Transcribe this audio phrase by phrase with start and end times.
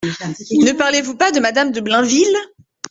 [0.63, 2.35] Ne parlez-vous pas de madame de Blainville?